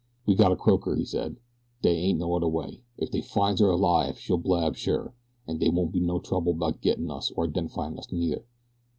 [0.25, 1.37] "We got to croak her," he said.
[1.83, 2.81] "Dey ain't no udder way.
[2.97, 5.13] If dey finds her alive she'll blab sure,
[5.45, 8.43] an' dey won't be no trouble 'bout gettin' us or identifyin' us neither."